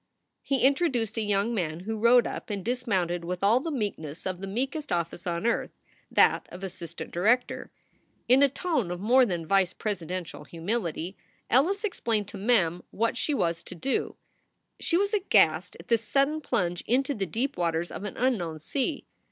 He 0.41 0.65
introduced 0.65 1.15
a 1.17 1.21
young 1.21 1.53
man 1.53 1.81
who 1.81 1.95
rode 1.95 2.25
up 2.25 2.49
and 2.49 2.65
dismounted 2.65 3.23
with 3.23 3.43
all 3.43 3.59
the 3.59 3.69
meekness 3.69 4.25
of 4.25 4.41
the 4.41 4.47
meekest 4.47 4.91
office 4.91 5.27
on 5.27 5.45
earth, 5.45 5.69
that 6.09 6.47
of 6.51 6.63
assistant 6.63 7.11
director. 7.11 7.69
In 8.27 8.41
a 8.41 8.49
tone 8.49 8.89
of 8.89 8.99
more 8.99 9.27
than 9.27 9.45
vice 9.45 9.73
presiden 9.73 10.23
tial 10.23 10.47
humility 10.47 11.17
Ellis 11.51 11.83
explained 11.83 12.27
to 12.29 12.37
Mem 12.39 12.81
what 12.89 13.15
she 13.15 13.35
was 13.35 13.61
to 13.61 13.75
do. 13.75 14.15
She 14.79 14.97
was 14.97 15.13
aghast 15.13 15.77
at 15.79 15.87
this 15.87 16.03
sudden 16.03 16.41
plunge 16.41 16.81
into 16.87 17.13
the 17.13 17.27
deep 17.27 17.55
waters 17.55 17.91
of 17.91 18.03
an 18.03 18.17
unknown 18.17 18.57
sea. 18.57 19.05